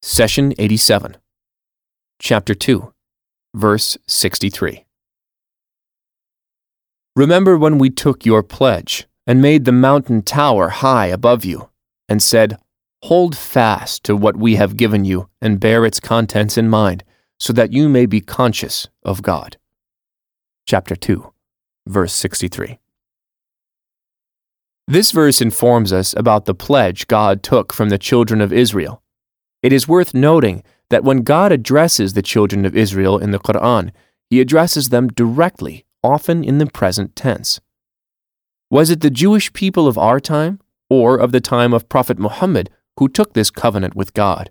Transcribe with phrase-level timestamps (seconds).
[0.00, 1.16] Session 87,
[2.20, 2.94] Chapter 2,
[3.52, 4.86] Verse 63.
[7.16, 11.70] Remember when we took your pledge and made the mountain tower high above you,
[12.08, 12.58] and said,
[13.02, 17.02] Hold fast to what we have given you and bear its contents in mind,
[17.40, 19.56] so that you may be conscious of God.
[20.64, 21.32] Chapter 2,
[21.88, 22.78] Verse 63.
[24.86, 29.02] This verse informs us about the pledge God took from the children of Israel.
[29.62, 33.90] It is worth noting that when God addresses the children of Israel in the Quran,
[34.30, 37.60] he addresses them directly, often in the present tense.
[38.70, 42.70] Was it the Jewish people of our time, or of the time of Prophet Muhammad,
[42.98, 44.50] who took this covenant with God?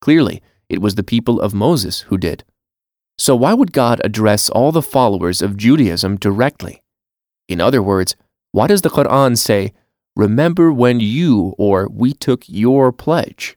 [0.00, 2.44] Clearly, it was the people of Moses who did.
[3.18, 6.82] So why would God address all the followers of Judaism directly?
[7.48, 8.16] In other words,
[8.50, 9.72] why does the Quran say,
[10.16, 13.56] Remember when you or we took your pledge?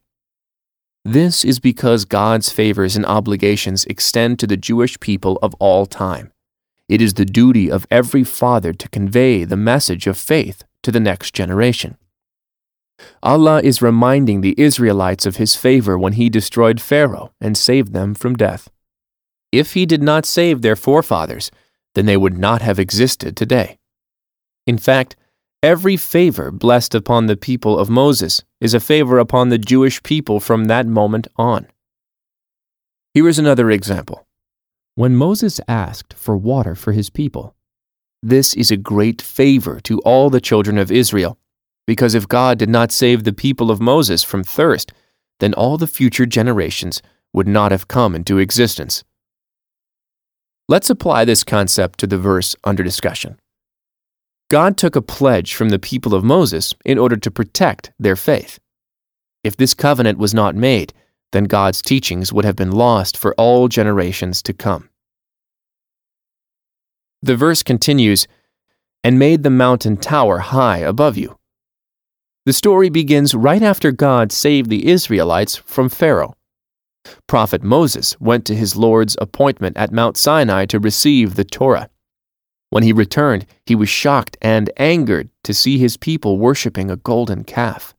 [1.08, 6.34] This is because God's favors and obligations extend to the Jewish people of all time.
[6.90, 11.00] It is the duty of every father to convey the message of faith to the
[11.00, 11.98] next generation.
[13.22, 18.16] Allah is reminding the Israelites of his favor when he destroyed Pharaoh and saved them
[18.16, 18.68] from death.
[19.52, 21.52] If he did not save their forefathers,
[21.94, 23.78] then they would not have existed today.
[24.66, 25.16] In fact,
[25.66, 30.40] Every favor blessed upon the people of Moses is a favor upon the Jewish people
[30.40, 31.66] from that moment on.
[33.16, 34.28] Here is another example.
[34.94, 37.56] When Moses asked for water for his people,
[38.22, 41.40] this is a great favor to all the children of Israel,
[41.88, 44.94] because if God did not save the people of Moses from thirst,
[45.40, 47.02] then all the future generations
[47.34, 49.04] would not have come into existence.
[50.70, 53.40] Let's apply this concept to the verse under discussion.
[54.50, 58.60] God took a pledge from the people of Moses in order to protect their faith.
[59.44, 60.94] If this covenant was not made,
[61.32, 64.90] then God's teachings would have been lost for all generations to come.
[67.22, 68.28] The verse continues,
[69.04, 71.38] and made the mountain tower high above you.
[72.46, 76.36] The story begins right after God saved the Israelites from Pharaoh.
[77.28, 81.90] Prophet Moses went to his Lord's appointment at Mount Sinai to receive the Torah.
[82.70, 87.44] When he returned, he was shocked and angered to see his people worshipping a golden
[87.44, 87.94] calf.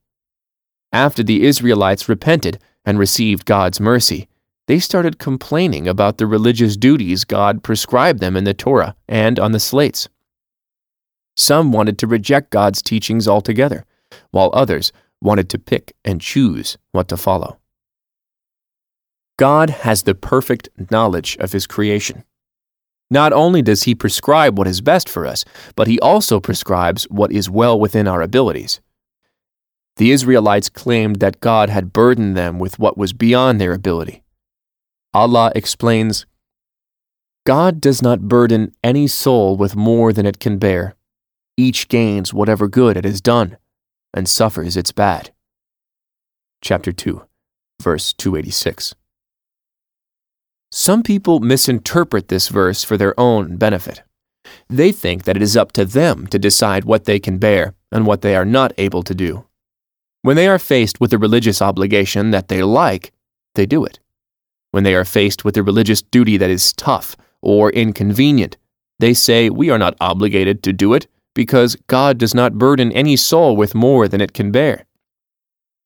[0.93, 4.29] After the Israelites repented and received God's mercy,
[4.67, 9.53] they started complaining about the religious duties God prescribed them in the Torah and on
[9.53, 10.09] the slates.
[11.37, 13.85] Some wanted to reject God's teachings altogether,
[14.31, 17.59] while others wanted to pick and choose what to follow.
[19.39, 22.25] God has the perfect knowledge of His creation.
[23.11, 25.45] Not only does he prescribe what is best for us,
[25.77, 28.81] but he also prescribes what is well within our abilities.
[29.97, 34.23] The Israelites claimed that God had burdened them with what was beyond their ability.
[35.15, 36.27] Allah explains
[37.47, 40.97] God does not burden any soul with more than it can bear.
[41.57, 43.57] Each gains whatever good it has done
[44.13, 45.31] and suffers its bad.
[46.61, 47.23] Chapter 2,
[47.81, 48.95] verse 286.
[50.71, 54.03] Some people misinterpret this verse for their own benefit.
[54.69, 58.07] They think that it is up to them to decide what they can bear and
[58.07, 59.47] what they are not able to do.
[60.23, 63.13] When they are faced with a religious obligation that they like,
[63.55, 64.01] they do it.
[64.73, 68.57] When they are faced with a religious duty that is tough or inconvenient,
[68.99, 73.17] they say, We are not obligated to do it because God does not burden any
[73.17, 74.87] soul with more than it can bear.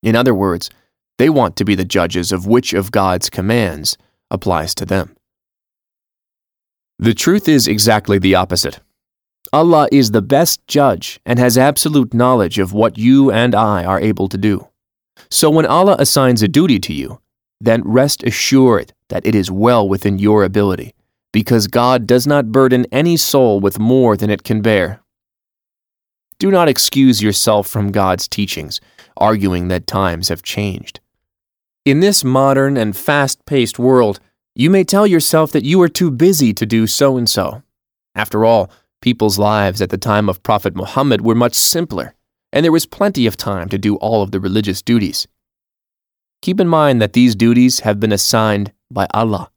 [0.03, 0.71] In other words,
[1.19, 3.99] they want to be the judges of which of God's commands
[4.31, 5.17] applies to them.
[6.99, 8.81] The truth is exactly the opposite.
[9.53, 14.01] Allah is the best judge and has absolute knowledge of what you and I are
[14.01, 14.69] able to do.
[15.31, 17.21] So when Allah assigns a duty to you,
[17.61, 20.95] then rest assured that it is well within your ability,
[21.33, 25.01] because God does not burden any soul with more than it can bear.
[26.39, 28.81] Do not excuse yourself from God's teachings,
[29.17, 31.01] arguing that times have changed.
[31.87, 34.21] In this modern and fast paced world,
[34.55, 37.63] you may tell yourself that you are too busy to do so and so.
[38.15, 38.71] After all,
[39.01, 42.15] people's lives at the time of Prophet Muhammad were much simpler,
[42.53, 45.27] and there was plenty of time to do all of the religious duties.
[46.43, 49.51] Keep in mind that these duties have been assigned by Allah.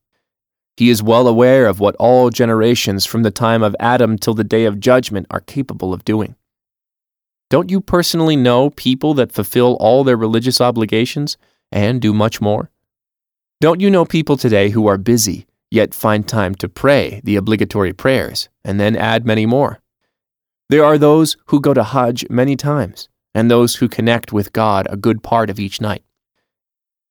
[0.77, 4.45] He is well aware of what all generations from the time of Adam till the
[4.45, 6.35] day of judgment are capable of doing.
[7.49, 11.37] Don't you personally know people that fulfill all their religious obligations
[11.73, 12.69] and do much more?
[13.59, 17.91] Don't you know people today who are busy, yet find time to pray the obligatory
[17.91, 19.79] prayers and then add many more?
[20.69, 24.87] There are those who go to Hajj many times, and those who connect with God
[24.89, 26.03] a good part of each night.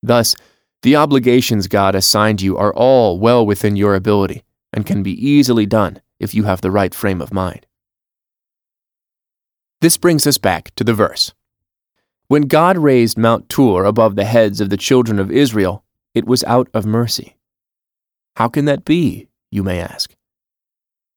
[0.03, 0.35] Thus,
[0.83, 4.43] the obligations God assigned you are all well within your ability
[4.73, 7.67] and can be easily done if you have the right frame of mind.
[9.81, 11.33] This brings us back to the verse.
[12.33, 15.85] When God raised Mount Tur above the heads of the children of Israel,
[16.15, 17.37] it was out of mercy.
[18.37, 20.17] How can that be, you may ask?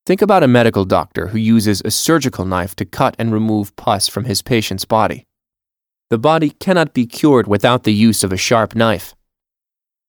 [0.06, 4.10] Think about a medical doctor who uses a surgical knife to cut and remove pus
[4.10, 5.26] from his patient's body.
[6.10, 9.16] The body cannot be cured without the use of a sharp knife.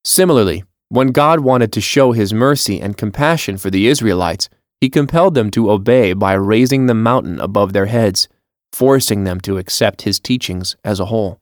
[0.03, 4.49] Similarly, when God wanted to show his mercy and compassion for the Israelites,
[4.81, 8.27] he compelled them to obey by raising the mountain above their heads,
[8.77, 11.41] forcing them to accept his teachings as a whole.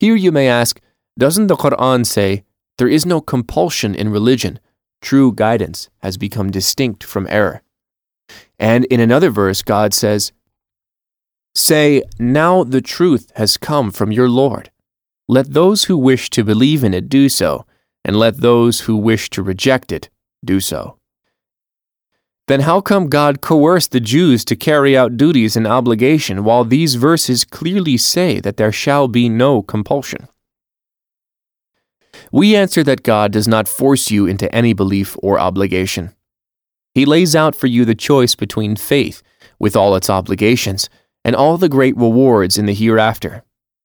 [0.00, 0.78] Here you may ask,
[1.18, 2.44] doesn't the Quran say,
[2.76, 4.60] there is no compulsion in religion?
[5.00, 7.62] True guidance has become distinct from error.
[8.58, 10.32] And in another verse, God says,
[11.54, 14.70] Say, Now the truth has come from your Lord.
[15.26, 17.64] Let those who wish to believe in it do so,
[18.04, 20.10] and let those who wish to reject it
[20.44, 20.98] do so.
[22.52, 26.96] Then how come God coerced the Jews to carry out duties and obligation while these
[26.96, 30.28] verses clearly say that there shall be no compulsion?
[32.30, 36.14] We answer that God does not force you into any belief or obligation.
[36.92, 39.22] He lays out for you the choice between faith,
[39.58, 40.90] with all its obligations,
[41.24, 43.44] and all the great rewards in the hereafter,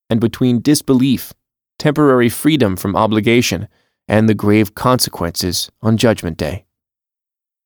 [0.10, 1.32] and between disbelief,
[1.80, 3.70] temporary freedom from obligation,
[4.10, 6.67] and the grave consequences on Judgment Day.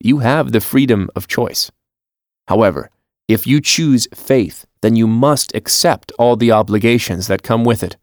[0.03, 1.71] You have the freedom of choice.
[2.48, 2.89] However,
[3.27, 7.98] if you choose faith, then you must accept all the obligations that come with it.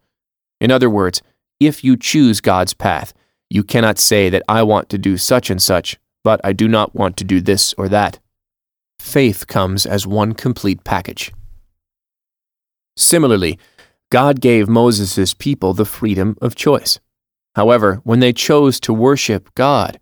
[0.61, 1.23] In other words,
[1.61, 3.13] if you choose God's path,
[3.51, 6.95] you cannot say that I want to do such and such, but I do not
[6.95, 8.21] want to do this or that.
[8.99, 11.33] Faith comes as one complete package.
[12.97, 13.59] Similarly,
[14.11, 17.01] God gave Moses' people the freedom of choice.
[17.55, 19.99] However, when they chose to worship God,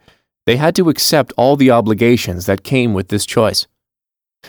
[0.47, 3.67] they had to accept all the obligations that came with this choice.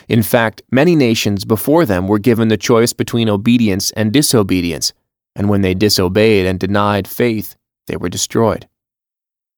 [0.07, 4.93] In fact, many nations before them were given the choice between obedience and disobedience,
[5.35, 7.55] and when they disobeyed and denied faith,
[7.87, 8.67] they were destroyed.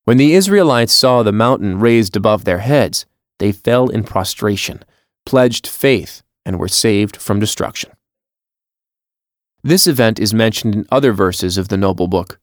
[0.05, 3.05] When the Israelites saw the mountain raised above their heads,
[3.39, 4.83] they fell in prostration,
[5.25, 7.91] pledged faith, and were saved from destruction.
[9.61, 12.39] This event is mentioned in other verses of the Noble Book.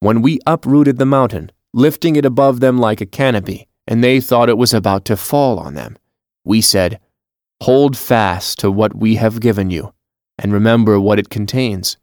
[0.00, 4.48] When we uprooted the mountain, lifting it above them like a canopy, and they thought
[4.48, 5.96] it was about to fall on them,
[6.44, 7.00] we said,
[7.62, 9.92] Hold fast to what we have given you,
[10.38, 11.96] and remember what it contains,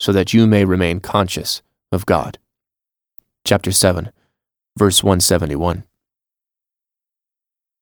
[0.00, 1.62] so that you may remain conscious
[1.92, 2.38] of God.
[3.44, 4.10] Chapter 7,
[4.78, 5.84] verse 171.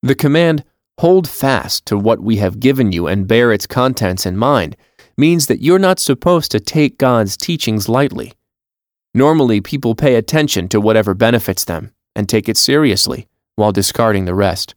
[0.02, 0.64] The command,
[0.98, 4.76] Hold fast to what we have given you and bear its contents in mind
[5.16, 8.32] means that you're not supposed to take God's teachings lightly.
[9.14, 14.34] Normally, people pay attention to whatever benefits them and take it seriously while discarding the
[14.34, 14.74] rest.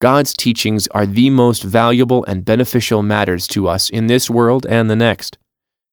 [0.00, 4.88] God's teachings are the most valuable and beneficial matters to us in this world and
[4.88, 5.38] the next.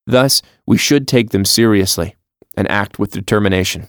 [0.06, 2.16] Thus, we should take them seriously
[2.56, 3.88] and act with determination.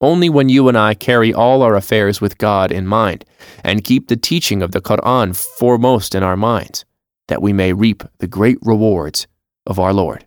[0.00, 3.24] Only when you and I carry all our affairs with God in mind
[3.62, 6.84] and keep the teaching of the Quran foremost in our minds
[7.28, 9.26] that we may reap the great rewards
[9.66, 10.26] of our Lord.